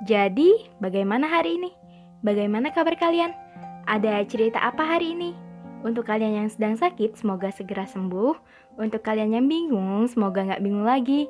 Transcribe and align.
Jadi, 0.00 0.64
bagaimana 0.80 1.28
hari 1.28 1.60
ini? 1.60 1.76
Bagaimana 2.24 2.72
kabar 2.72 2.96
kalian? 2.96 3.36
Ada 3.84 4.24
cerita 4.24 4.56
apa 4.56 4.80
hari 4.80 5.12
ini? 5.12 5.36
Untuk 5.84 6.08
kalian 6.08 6.40
yang 6.40 6.48
sedang 6.48 6.72
sakit, 6.80 7.20
semoga 7.20 7.52
segera 7.52 7.84
sembuh. 7.84 8.32
Untuk 8.80 9.04
kalian 9.04 9.36
yang 9.36 9.44
bingung, 9.44 10.08
semoga 10.08 10.40
nggak 10.40 10.64
bingung 10.64 10.88
lagi. 10.88 11.28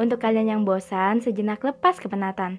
Untuk 0.00 0.24
kalian 0.24 0.48
yang 0.48 0.62
bosan, 0.64 1.20
sejenak 1.20 1.60
lepas 1.60 2.00
kepenatan. 2.00 2.56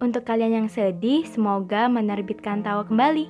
Untuk 0.00 0.24
kalian 0.24 0.64
yang 0.64 0.68
sedih, 0.72 1.28
semoga 1.28 1.84
menerbitkan 1.92 2.64
tawa 2.64 2.88
kembali. 2.88 3.28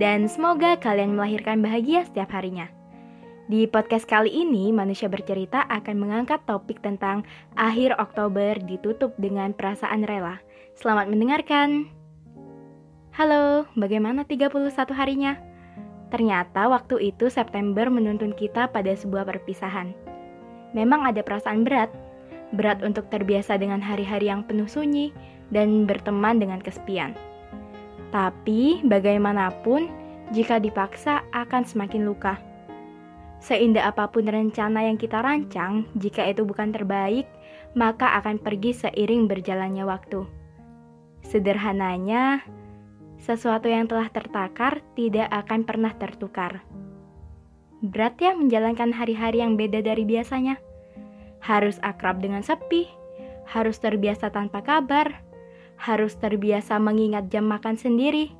Dan 0.00 0.24
semoga 0.24 0.80
kalian 0.80 1.20
melahirkan 1.20 1.60
bahagia 1.60 2.08
setiap 2.08 2.32
harinya. 2.32 2.79
Di 3.50 3.66
podcast 3.66 4.06
kali 4.06 4.30
ini, 4.30 4.70
Manusia 4.70 5.10
Bercerita 5.10 5.66
akan 5.66 5.98
mengangkat 5.98 6.46
topik 6.46 6.78
tentang 6.86 7.26
akhir 7.58 7.98
Oktober 7.98 8.54
ditutup 8.62 9.10
dengan 9.18 9.50
perasaan 9.50 10.06
rela– 10.06 10.38
Selamat 10.80 11.12
mendengarkan. 11.12 11.92
Halo, 13.12 13.68
bagaimana 13.76 14.24
31 14.24 14.72
harinya? 14.96 15.36
Ternyata 16.08 16.72
waktu 16.72 17.12
itu 17.12 17.28
September 17.28 17.92
menuntun 17.92 18.32
kita 18.32 18.72
pada 18.72 18.88
sebuah 18.96 19.28
perpisahan. 19.28 19.92
Memang 20.72 21.04
ada 21.04 21.20
perasaan 21.20 21.68
berat, 21.68 21.92
berat 22.56 22.80
untuk 22.80 23.12
terbiasa 23.12 23.60
dengan 23.60 23.84
hari-hari 23.84 24.32
yang 24.32 24.40
penuh 24.40 24.64
sunyi 24.64 25.12
dan 25.52 25.84
berteman 25.84 26.40
dengan 26.40 26.64
kesepian. 26.64 27.12
Tapi 28.08 28.80
bagaimanapun, 28.80 29.92
jika 30.32 30.56
dipaksa 30.56 31.28
akan 31.36 31.68
semakin 31.68 32.08
luka. 32.08 32.40
Seindah 33.40 33.88
apa 33.88 34.12
pun 34.12 34.28
rencana 34.28 34.84
yang 34.84 35.00
kita 35.00 35.24
rancang, 35.24 35.88
jika 35.96 36.28
itu 36.28 36.44
bukan 36.44 36.76
terbaik, 36.76 37.24
maka 37.72 38.20
akan 38.20 38.36
pergi 38.36 38.76
seiring 38.76 39.24
berjalannya 39.32 39.88
waktu. 39.88 40.28
Sederhananya, 41.24 42.44
sesuatu 43.16 43.68
yang 43.68 43.88
telah 43.88 44.12
tertakar 44.12 44.84
tidak 44.92 45.28
akan 45.32 45.64
pernah 45.64 45.92
tertukar. 45.96 46.60
Berat 47.80 48.20
ya 48.20 48.36
menjalankan 48.36 48.92
hari-hari 48.92 49.40
yang 49.40 49.56
beda 49.56 49.80
dari 49.80 50.04
biasanya. 50.04 50.60
Harus 51.40 51.80
akrab 51.80 52.20
dengan 52.20 52.44
sepi, 52.44 52.84
harus 53.48 53.80
terbiasa 53.80 54.28
tanpa 54.28 54.60
kabar, 54.60 55.24
harus 55.80 56.12
terbiasa 56.20 56.76
mengingat 56.76 57.32
jam 57.32 57.48
makan 57.48 57.80
sendiri, 57.80 58.36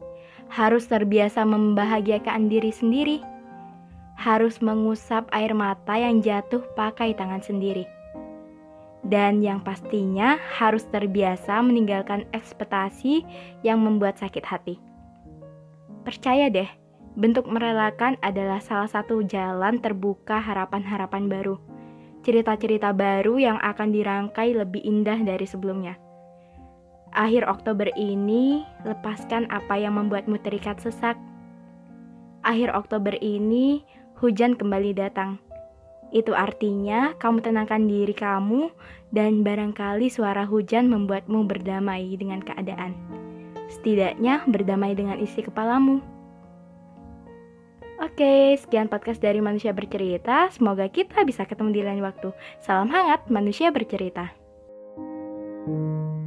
harus 0.53 0.85
terbiasa 0.93 1.49
membahagiakan 1.49 2.53
diri 2.53 2.69
sendiri, 2.69 3.25
harus 4.21 4.61
mengusap 4.61 5.25
air 5.33 5.57
mata 5.57 5.97
yang 5.97 6.21
jatuh 6.21 6.61
pakai 6.77 7.17
tangan 7.17 7.41
sendiri 7.41 7.89
dan 9.07 9.41
yang 9.41 9.65
pastinya 9.65 10.37
harus 10.61 10.85
terbiasa 10.93 11.65
meninggalkan 11.65 12.29
ekspektasi 12.37 13.25
yang 13.65 13.81
membuat 13.81 14.21
sakit 14.21 14.45
hati. 14.45 14.77
Percaya 16.05 16.53
deh, 16.53 16.69
bentuk 17.17 17.49
merelakan 17.49 18.21
adalah 18.21 18.61
salah 18.61 18.89
satu 18.89 19.25
jalan 19.25 19.81
terbuka 19.81 20.41
harapan-harapan 20.41 21.29
baru. 21.29 21.57
Cerita-cerita 22.21 22.93
baru 22.93 23.41
yang 23.41 23.59
akan 23.65 23.89
dirangkai 23.89 24.53
lebih 24.53 24.85
indah 24.85 25.17
dari 25.25 25.49
sebelumnya. 25.49 25.97
Akhir 27.17 27.49
Oktober 27.49 27.89
ini, 27.97 28.63
lepaskan 28.85 29.49
apa 29.51 29.75
yang 29.81 29.97
membuatmu 29.97 30.37
terikat 30.45 30.79
sesak. 30.79 31.17
Akhir 32.45 32.71
Oktober 32.77 33.17
ini, 33.19 33.83
hujan 34.21 34.55
kembali 34.55 34.93
datang 34.95 35.41
itu 36.11 36.35
artinya 36.35 37.15
kamu 37.23 37.39
tenangkan 37.39 37.87
diri 37.87 38.15
kamu 38.15 38.71
dan 39.15 39.47
barangkali 39.47 40.11
suara 40.11 40.43
hujan 40.43 40.91
membuatmu 40.91 41.47
berdamai 41.47 42.19
dengan 42.19 42.43
keadaan. 42.43 42.99
Setidaknya 43.71 44.43
berdamai 44.51 44.99
dengan 44.99 45.23
isi 45.23 45.47
kepalamu. 45.47 46.03
Oke, 48.03 48.59
sekian 48.59 48.91
podcast 48.91 49.23
dari 49.23 49.39
Manusia 49.39 49.71
Bercerita. 49.71 50.51
Semoga 50.51 50.91
kita 50.91 51.23
bisa 51.23 51.47
ketemu 51.47 51.71
di 51.71 51.83
lain 51.87 52.03
waktu. 52.03 52.35
Salam 52.59 52.91
hangat, 52.91 53.31
Manusia 53.31 53.71
Bercerita. 53.71 54.35
thank 55.61 55.77
you 55.77 56.20